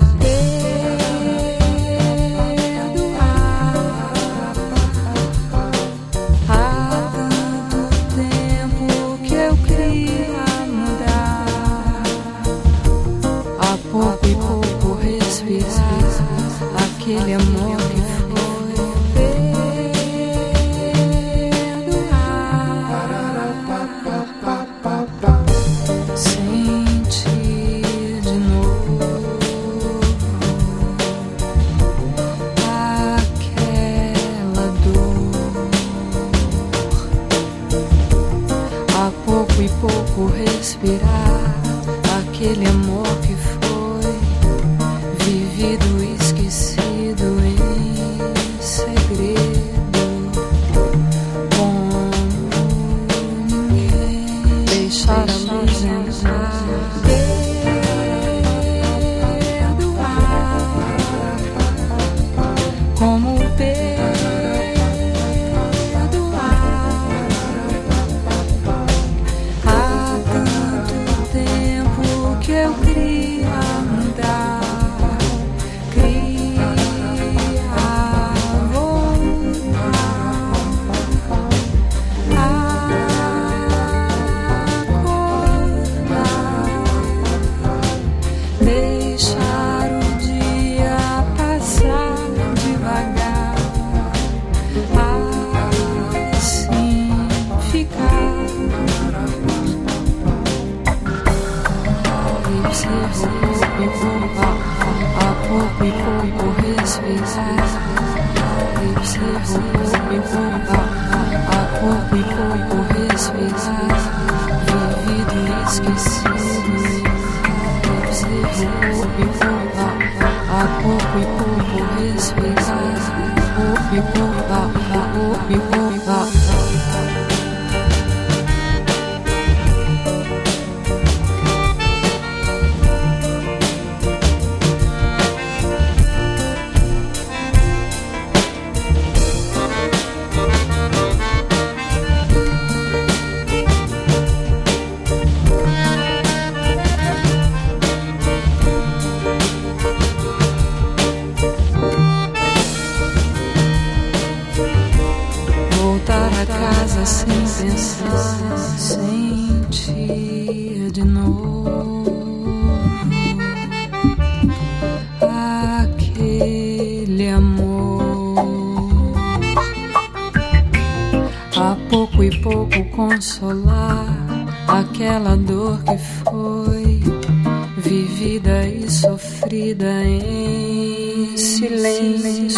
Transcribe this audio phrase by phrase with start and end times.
[182.07, 182.49] 你每天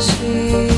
[0.00, 0.71] 醒，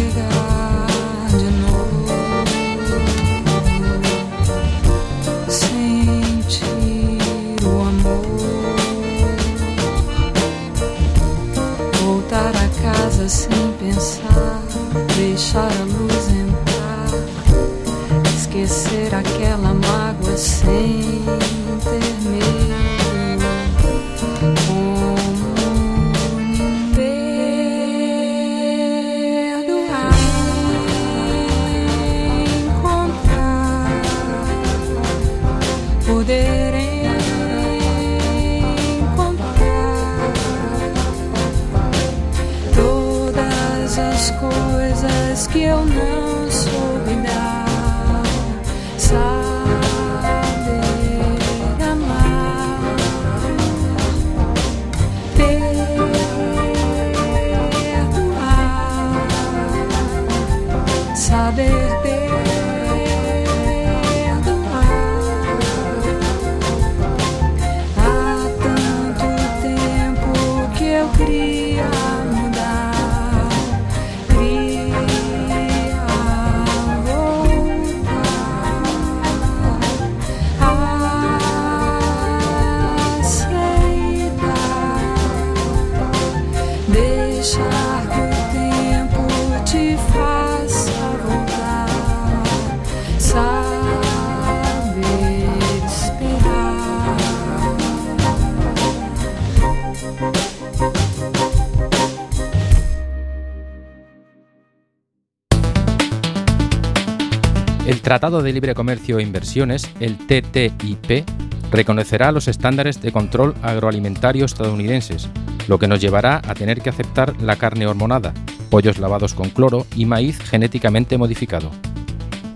[108.05, 111.25] Tratado de Libre Comercio e Inversiones, el TTIP,
[111.71, 115.29] reconocerá los estándares de control agroalimentario estadounidenses,
[115.69, 118.35] lo que nos llevará a tener que aceptar la carne hormonada,
[118.69, 121.71] pollos lavados con cloro y maíz genéticamente modificado.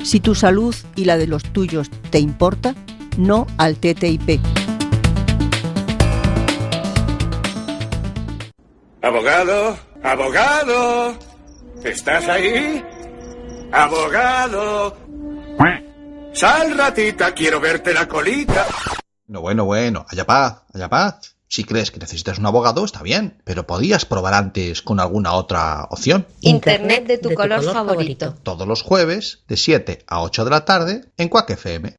[0.03, 2.75] Si tu salud y la de los tuyos te importa,
[3.17, 4.39] no al TTIP.
[9.03, 11.19] Abogado, abogado,
[11.83, 12.85] ¿estás ahí?
[13.73, 14.97] Abogado.
[16.33, 18.67] Sal, ratita, quiero verte la colita.
[19.27, 21.35] No, bueno, bueno, haya paz, haya paz.
[21.49, 25.89] Si crees que necesitas un abogado, está bien, pero podías probar antes con alguna otra
[25.91, 26.27] opción.
[26.43, 28.35] Internet de tu, color, favorito.
[28.43, 31.97] Todos los jueves, de 7 a 8 de la tarde, en Quack FM.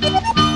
[0.00, 0.47] Bye.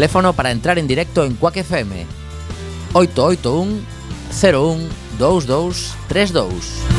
[0.00, 2.06] Teléfono para entrar en directo en Quack FM
[2.94, 3.82] 881
[4.32, 4.88] 01
[5.18, 6.89] 22 32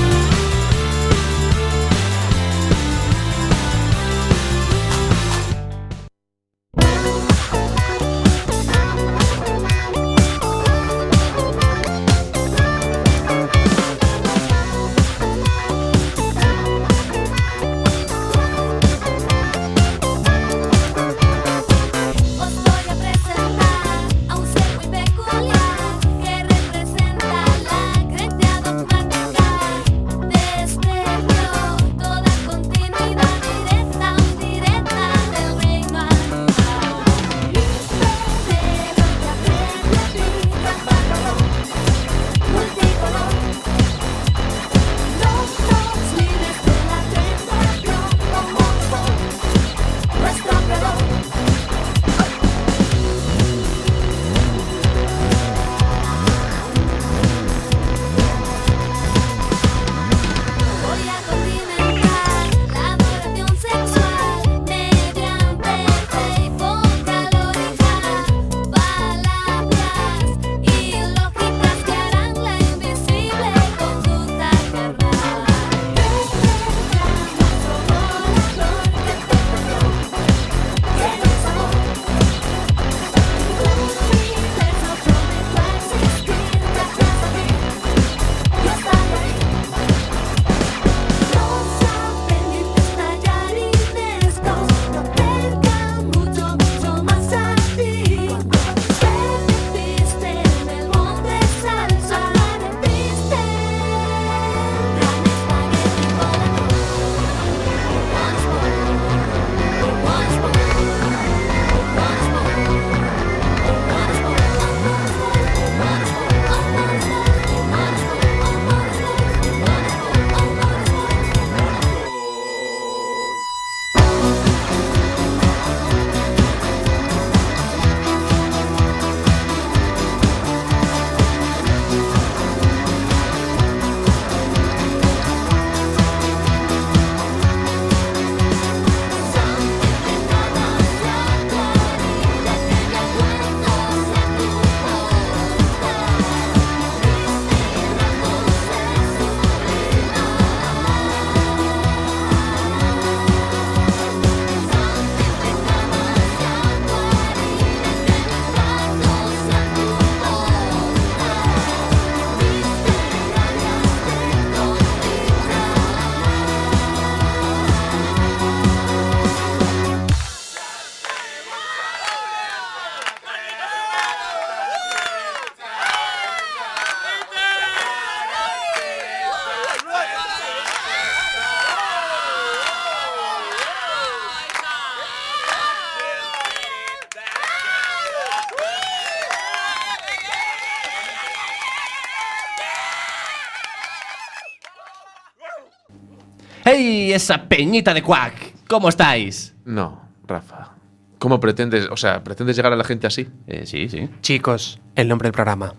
[197.12, 198.68] ¡Hey, esa peñita de Quack!
[198.70, 199.54] ¿Cómo estáis?
[199.66, 200.76] No, Rafa.
[201.20, 203.28] ¿Cómo pretendes, o sea, pretendes llegar a la gente así?
[203.48, 204.08] Eh, sí, sí.
[204.22, 205.74] Chicos, el nombre del programa.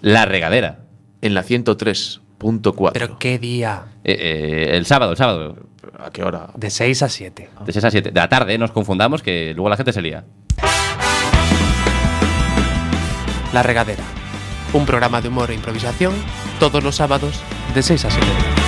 [0.00, 0.80] La regadera.
[1.20, 2.92] En la 103.4.
[2.94, 3.88] ¿Pero qué día?
[4.04, 5.54] Eh, eh, el sábado, el sábado.
[5.98, 6.48] ¿A qué hora?
[6.56, 7.50] De 6 a 7.
[7.66, 8.10] De 6 a 7.
[8.10, 10.24] De la tarde, nos confundamos, que luego la gente se lía.
[13.52, 14.04] La Regadera.
[14.72, 16.14] Un programa de humor e improvisación
[16.58, 17.42] todos los sábados
[17.74, 18.59] de 6 a 7.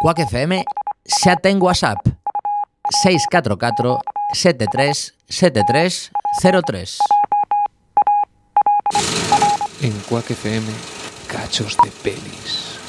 [0.00, 0.64] Quack FM
[1.04, 2.00] xa ten WhatsApp
[3.04, 4.00] 644
[4.32, 6.08] 73 73
[6.40, 6.98] 03
[9.84, 10.64] En Quack FM,
[11.28, 12.80] cachos de pelis.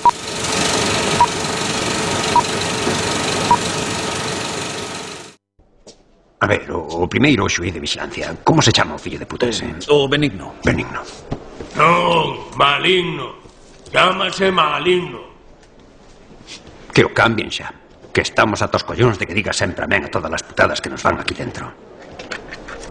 [6.39, 9.51] A ver, o, o primeiro xuiz de vixilancia, como se chama o fillo de puta
[9.51, 9.67] ese?
[9.67, 10.55] Eh, o Benigno.
[10.63, 11.03] Benigno.
[11.75, 13.35] Non, maligno.
[13.91, 15.30] Chámase maligno.
[16.91, 17.71] Que o cambien xa.
[18.11, 20.99] Que estamos atos collóns de que diga sempre amén a todas as putadas que nos
[20.99, 21.71] van aquí dentro.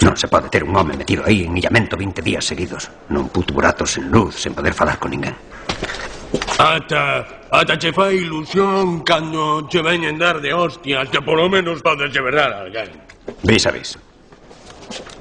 [0.01, 2.89] Non se pode ter un home metido aí en illamento 20 días seguidos.
[3.13, 5.37] Nun puto burato sen luz, sen poder falar con ninguén.
[6.57, 12.09] Ata, ata che fai ilusión cando che veñen dar de hostias que polo menos podes
[12.17, 12.89] verdar a alguén.
[13.45, 14.01] Vis a vis.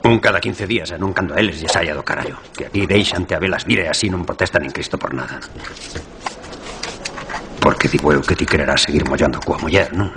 [0.07, 2.39] Un cada 15 días e non cando a eles lle saia do carallo.
[2.55, 5.43] Que aquí deixante a velas vire así non protestan en Cristo por nada.
[7.59, 10.07] Porque digo eu que ti quererás seguir mollando coa muller, non?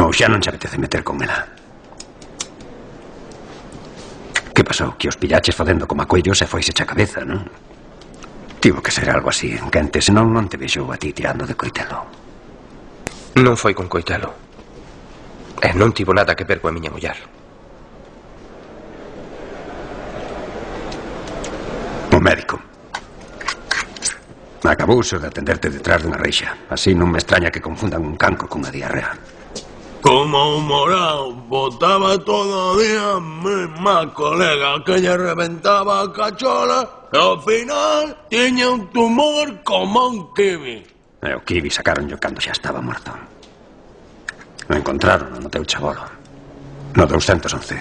[0.00, 1.44] Ou xa non se apetece meter con ela.
[4.56, 4.96] Que pasou?
[4.96, 7.44] Que os pillaches facendo como a coellos e foise a cabeza, non?
[8.58, 11.54] Tivo que ser algo así en quente, senón non te vexou a ti tirando de
[11.54, 12.08] coitelo.
[13.36, 14.32] Non foi con coitelo.
[15.60, 17.18] E non tivo nada que ver coa miña muller.
[22.16, 22.67] O médico
[24.64, 26.56] Acabouse de atenderte detrás dunha reixa.
[26.66, 29.14] Así non me extraña que confundan un cancro cunha diarrea.
[30.02, 37.10] Como un morao, botaba todo o día mi má colega que lle reventaba a cachola
[37.10, 40.82] e ao final tiña un tumor como un kiwi.
[41.22, 43.10] E o kiwi sacaron yo cando xa estaba morto.
[44.70, 46.02] O encontraron no teu chabolo.
[46.94, 47.78] No 211.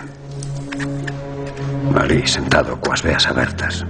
[1.94, 3.86] Malí sentado coas veas abertas.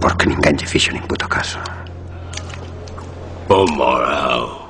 [0.00, 1.58] Porque ninguén lle fixo nin puto caso.
[3.48, 4.68] O morao.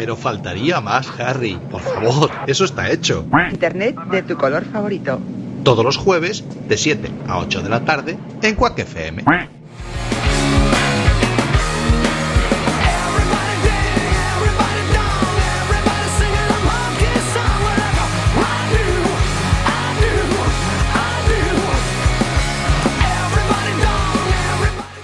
[0.00, 1.58] Pero faltaría más, Harry.
[1.70, 3.26] Por favor, eso está hecho.
[3.50, 5.20] Internet de tu color favorito.
[5.62, 9.24] Todos los jueves, de 7 a 8 de la tarde, en Quack FM.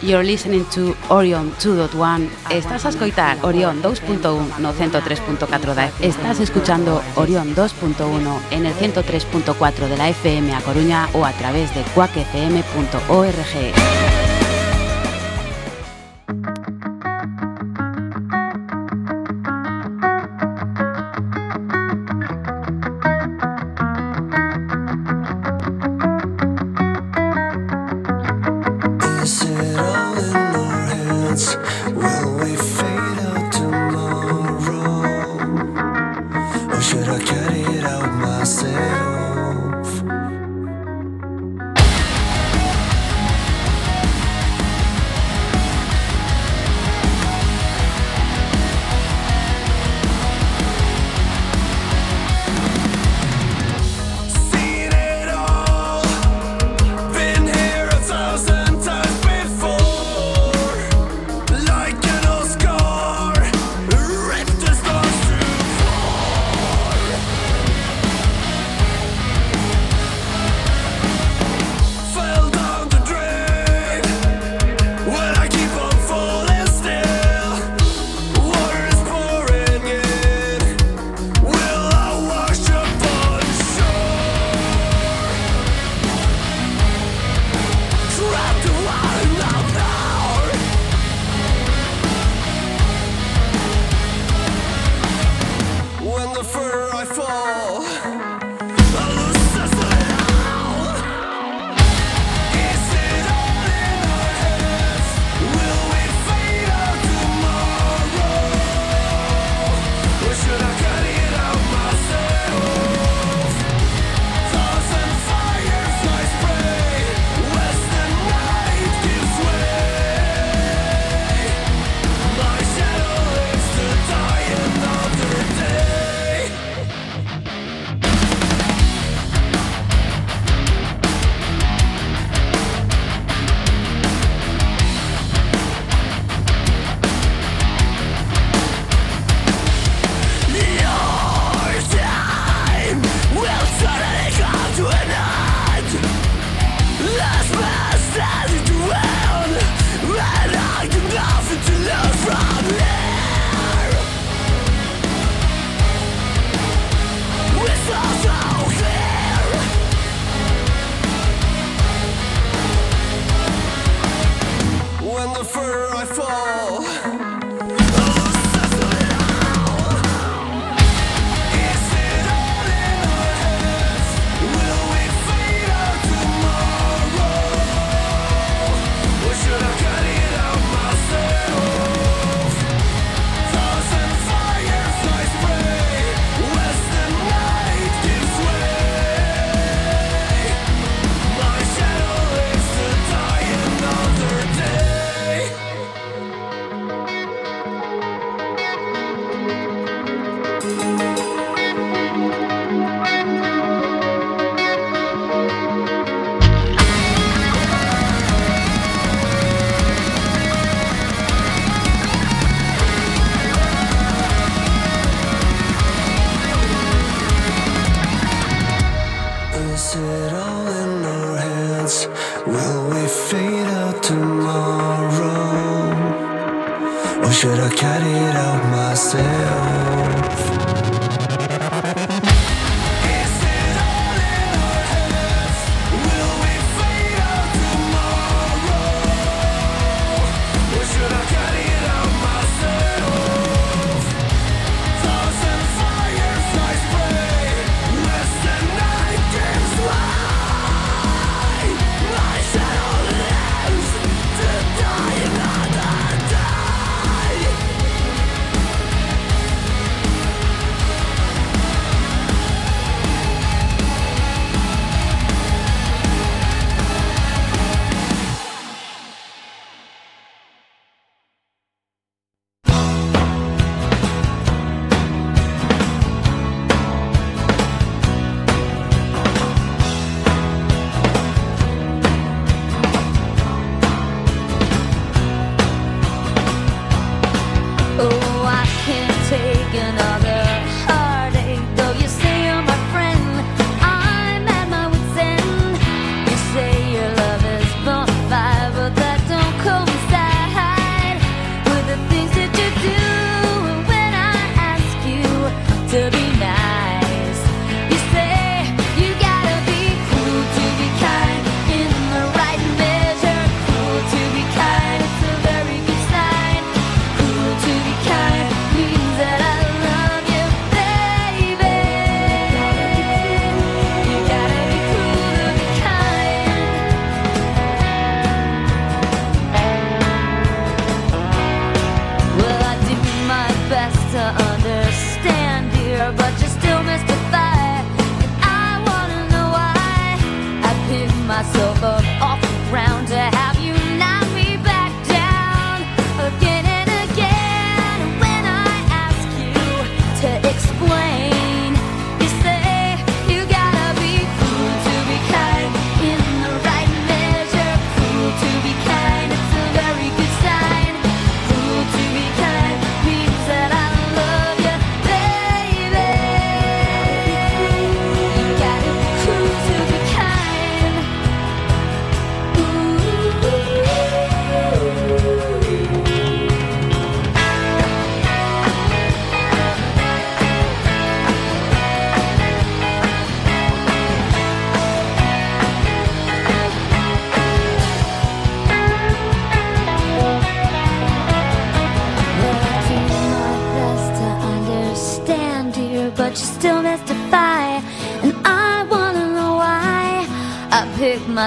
[0.07, 7.03] You're listening to Orion 2.1 Estás a escoitar Orion 2.1 no 103.4 da Estás escuchando
[7.17, 13.47] Orion 2.1 en el 103.4 de la FM a Coruña ou a través de cuacfm.org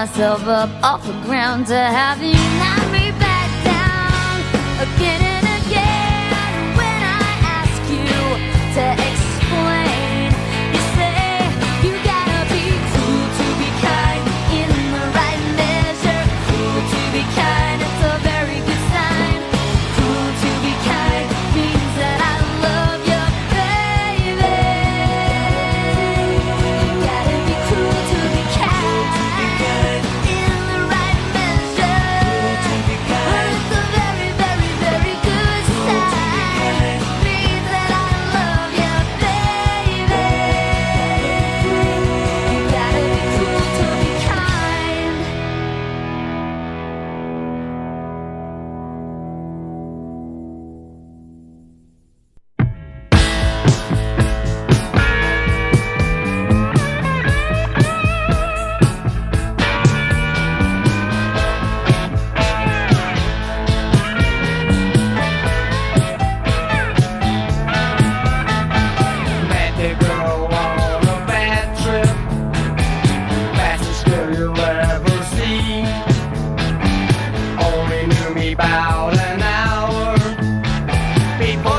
[0.00, 5.29] myself up off the ground to have you knock me back down again.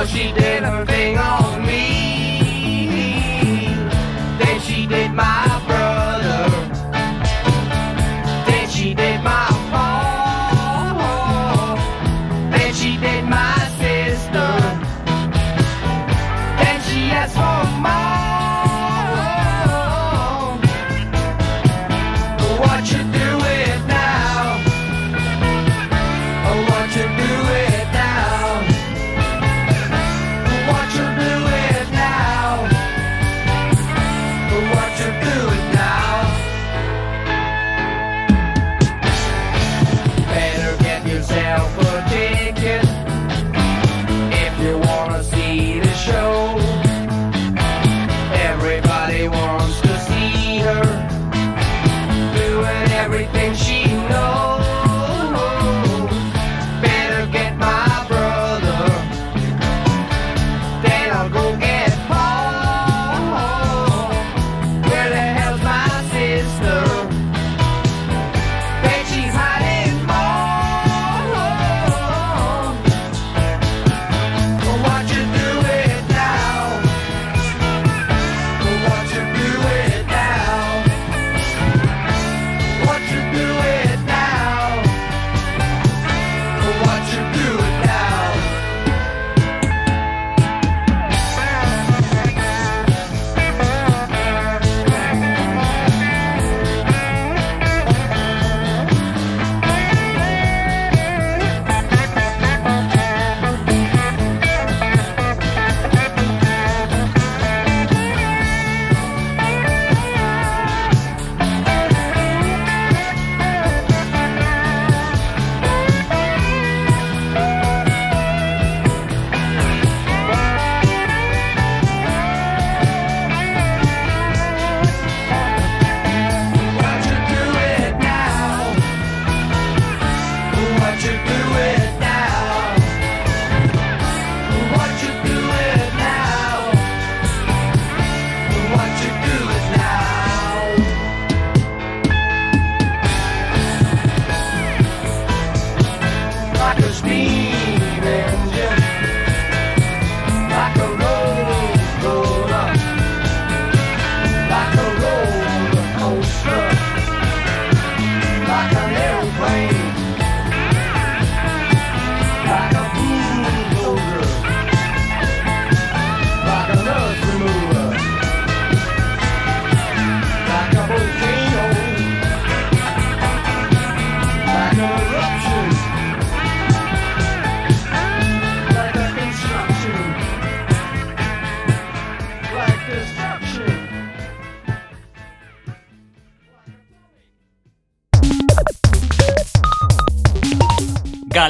[0.07, 0.90] she did her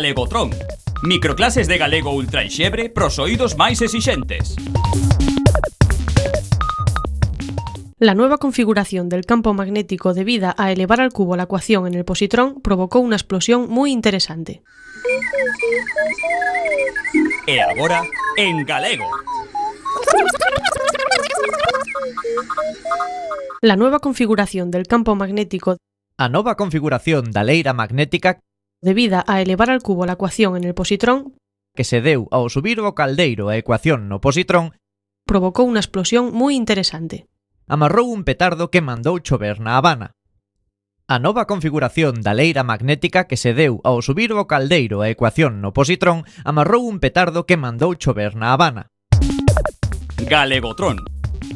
[0.01, 0.49] Galegotron.
[1.03, 4.57] Microclases de galego ultraixebre pros oídos máis exixentes.
[8.01, 12.01] La nueva configuración del campo magnético debida a elevar al cubo la ecuación en el
[12.01, 14.65] positrón provocó una explosión muy interesante.
[17.45, 18.01] E agora,
[18.41, 19.05] en galego.
[23.61, 25.77] La nueva configuración del campo magnético
[26.17, 28.41] A nova configuración da leira magnética
[28.81, 31.35] debida a elevar al cubo la ecuación en el positrón
[31.75, 34.75] que se deu ao subir o caldeiro a ecuación no positrón
[35.23, 37.31] provocou unha explosión moi interesante.
[37.71, 40.11] Amarrou un petardo que mandou chover na Habana.
[41.07, 45.63] A nova configuración da leira magnética que se deu ao subir o caldeiro a ecuación
[45.63, 48.91] no positrón amarrou un petardo que mandou chover na Habana.
[50.19, 50.99] Galegotron.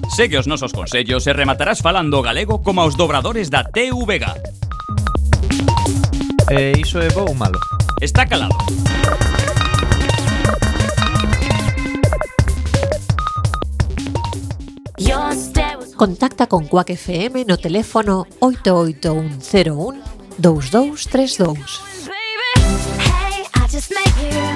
[0.07, 4.64] Segue os nosos consellos e rematarás falando galego como aos dobradores da TVG.
[6.51, 7.59] E iso é bo ou malo?
[8.01, 8.55] Está calado.
[15.97, 20.03] Contacta con Quack FM no teléfono 88101
[20.37, 21.81] 2232.
[22.05, 24.54] Baby, just met you.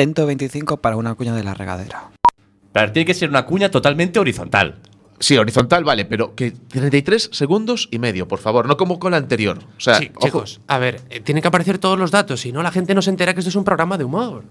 [0.00, 2.10] 125 para una cuña de la regadera.
[2.72, 4.78] Pero tiene que ser una cuña totalmente horizontal.
[5.18, 9.18] Sí, horizontal, vale, pero que 33 segundos y medio, por favor, no como con la
[9.18, 9.58] anterior.
[9.76, 12.62] O sea, sí, chicos, a ver, eh, tienen que aparecer todos los datos, si no
[12.62, 14.44] la gente no se entera que esto es un programa de humor.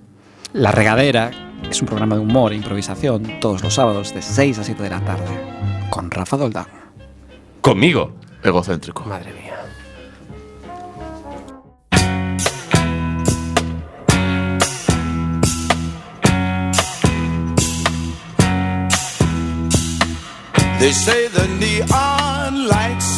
[0.54, 1.32] La Regadera
[1.68, 4.90] es un programa de humor e improvisación todos los sábados de 6 a 7 de
[4.92, 5.26] la tarde,
[5.90, 6.68] con Rafa Doldán.
[7.62, 8.14] Conmigo.
[8.44, 9.04] Egocéntrico.
[9.06, 9.49] Madre mía.
[20.80, 23.09] They say the neon lights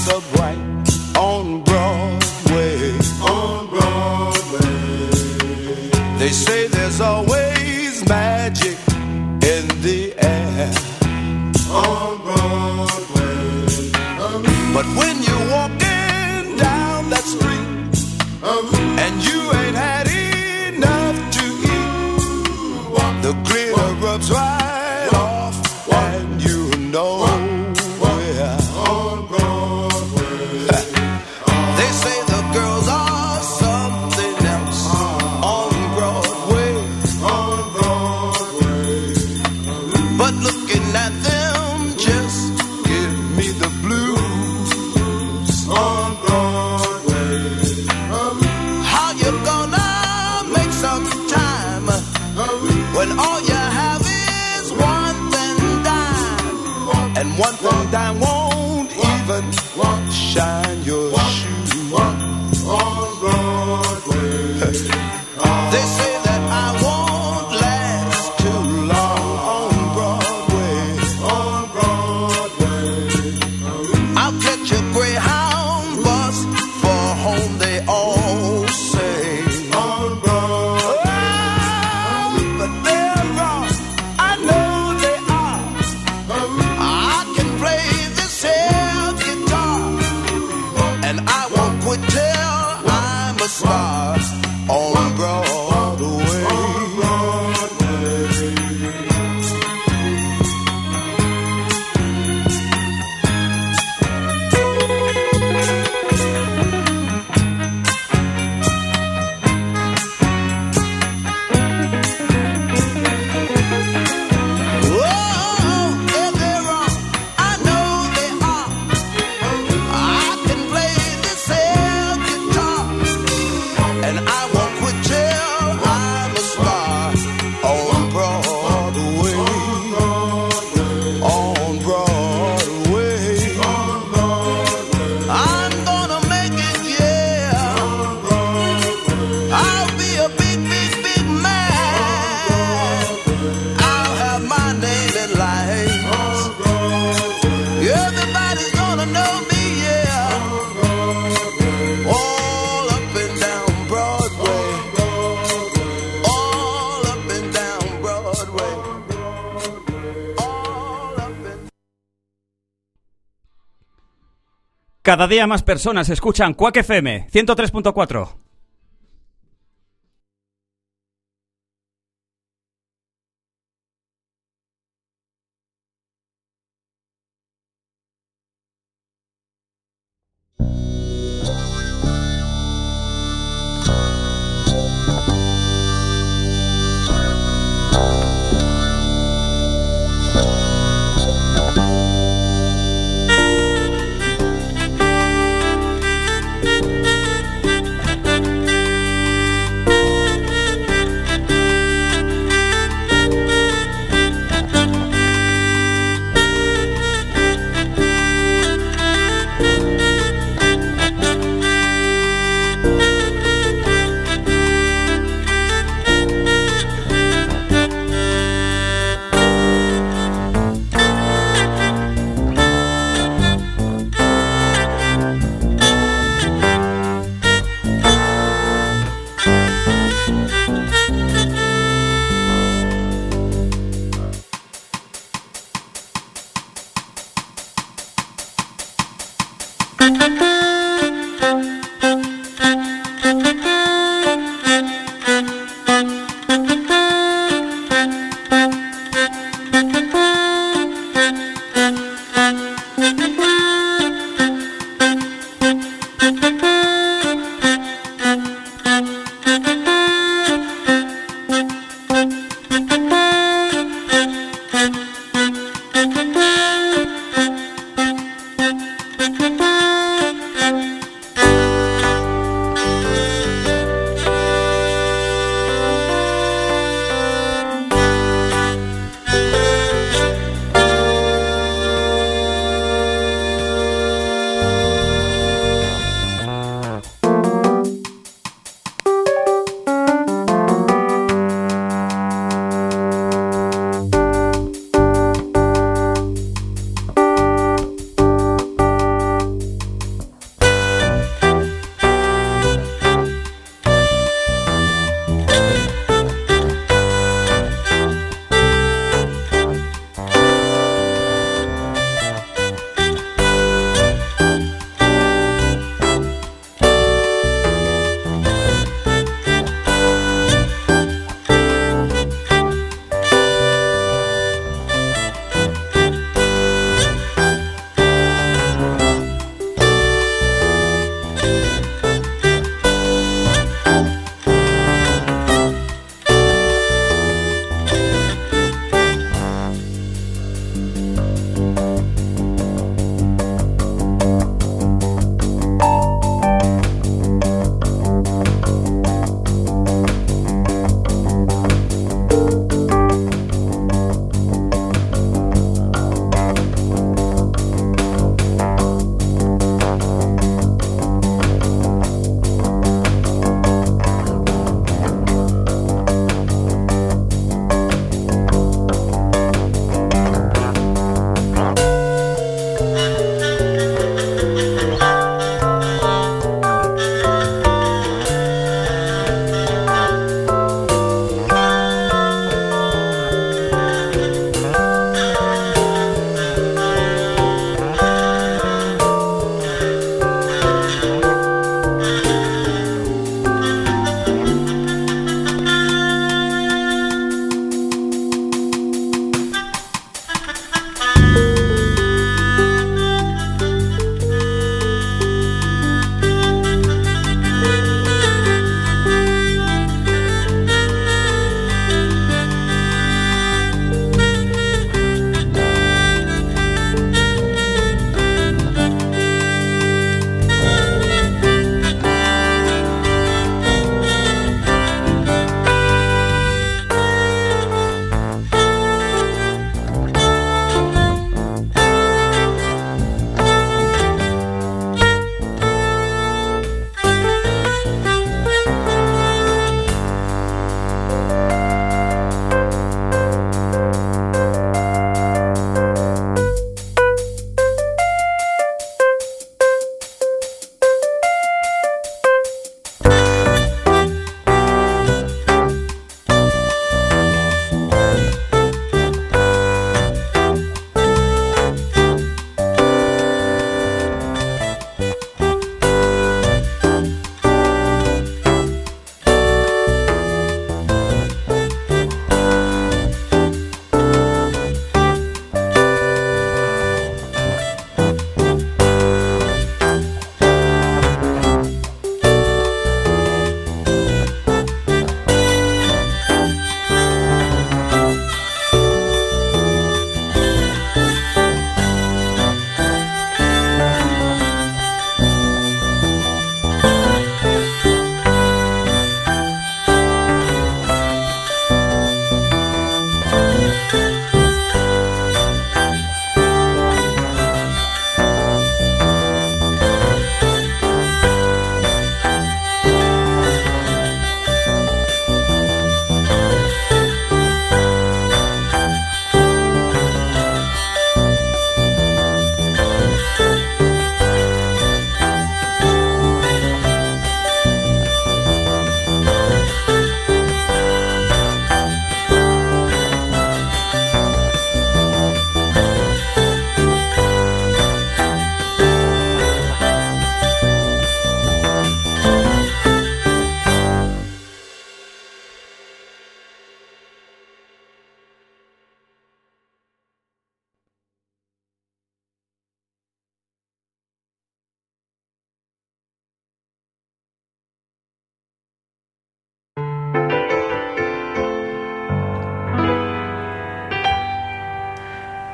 [165.22, 168.42] Cada día más personas escuchan Quack FM 103.4.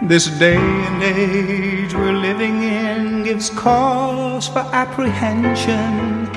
[0.08, 6.30] This day and age we're living in gives cause for apprehension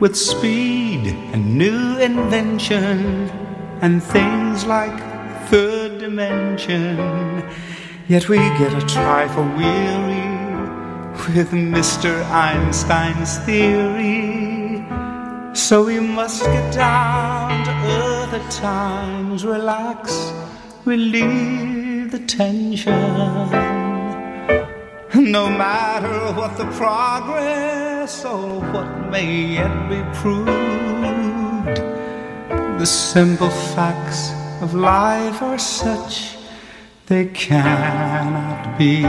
[0.00, 3.28] with speed and new invention
[3.82, 4.96] and things like
[5.50, 6.96] third dimension.
[8.08, 10.24] Yet we get a trifle weary
[11.36, 12.24] with Mr.
[12.30, 14.86] Einstein's theory.
[15.54, 20.32] So we must get down to earth at times, relax,
[20.86, 22.92] relieve the tension.
[25.14, 30.48] No matter what the progress or what may yet be proved,
[32.78, 34.32] the simple facts
[34.62, 36.36] of life are such
[37.06, 39.04] they cannot be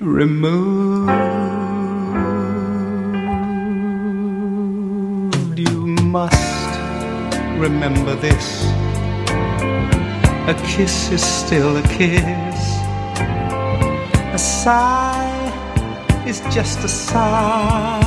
[0.00, 1.08] removed.
[5.58, 6.80] You must
[7.58, 8.87] remember this
[10.48, 12.60] a kiss is still a kiss,
[14.32, 18.00] a sigh is just a sigh.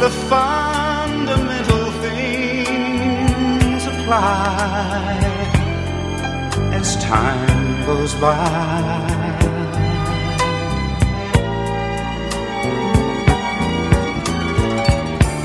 [0.00, 5.18] The fundamental things apply
[6.72, 9.10] as time goes by.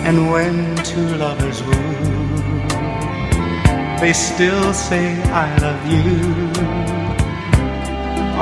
[0.07, 2.16] And when two lovers woo,
[3.99, 6.07] they still say, I love you.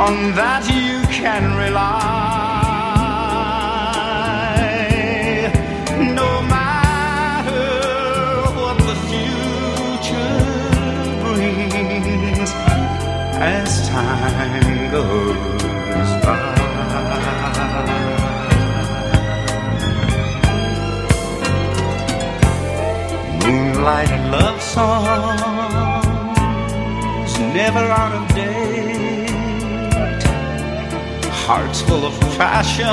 [0.05, 1.93] On that you can rely.
[6.21, 7.67] No matter
[8.57, 10.41] what the future
[11.23, 12.51] brings
[13.39, 16.55] as time goes by.
[23.45, 25.34] Moonlight love songs,
[27.55, 29.29] never out of date.
[31.47, 32.83] Hearts full of passion,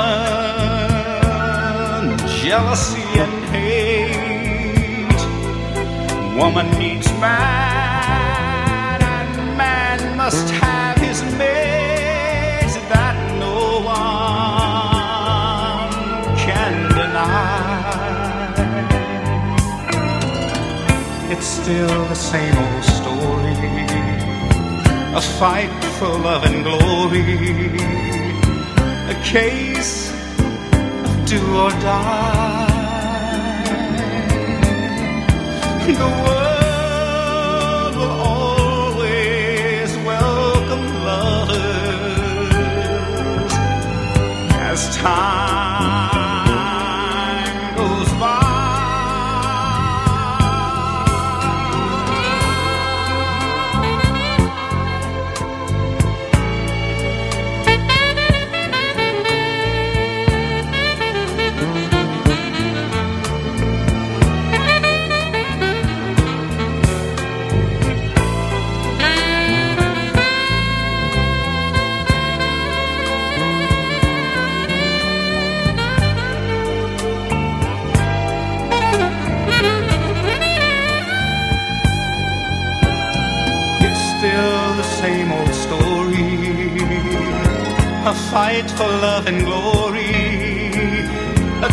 [2.41, 5.23] jealousy and hate.
[6.41, 12.79] Woman needs man, and man must have his mate.
[12.93, 14.03] That no one
[16.37, 17.83] can deny.
[21.33, 23.02] It's still the same old story.
[25.15, 27.21] A fight for love and glory.
[29.11, 32.71] A case of do or die.
[35.87, 42.53] The world will always welcome lovers
[44.71, 45.52] as time
[88.13, 90.13] A fight for love and glory.
[91.63, 91.71] A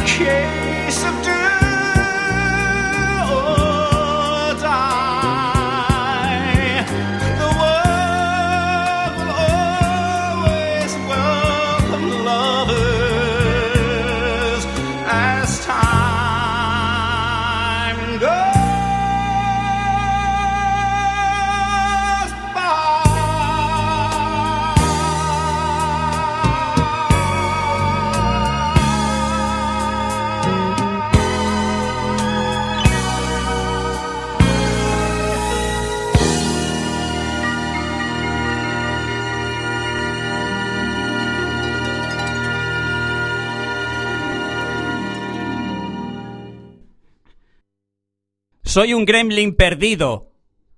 [48.70, 50.32] Soy un gremlin perdido.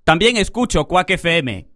[0.06, 1.72] También escucho Quack FM.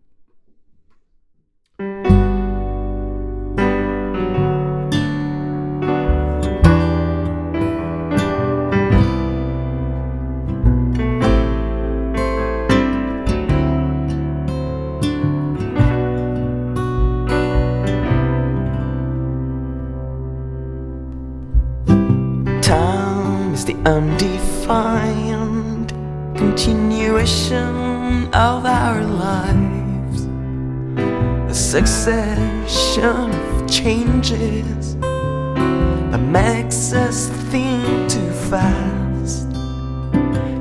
[26.56, 30.24] Continuation of our lives.
[31.52, 39.52] A succession of changes that makes us think too fast.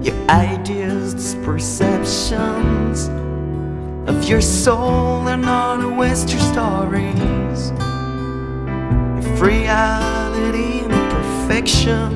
[0.05, 3.09] Your ideas, perceptions
[4.09, 7.71] of your soul are not always true stories.
[9.25, 12.11] If reality and perfection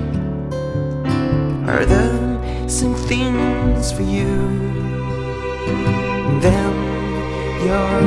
[1.70, 2.27] are the
[2.68, 4.36] same things for you,
[6.40, 6.74] then
[7.66, 8.00] your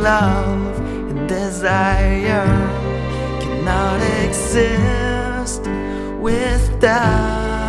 [0.00, 0.78] love
[1.10, 2.46] and desire
[3.40, 5.62] cannot exist
[6.18, 7.66] without.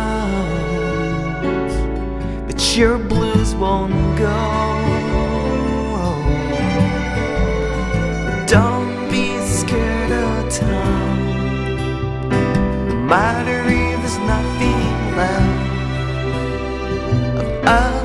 [2.46, 4.38] But your blues won't go.
[8.46, 12.28] Don't be scared of time.
[12.88, 13.57] No matter
[17.68, 17.97] of